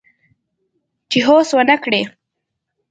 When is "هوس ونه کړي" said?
1.27-2.01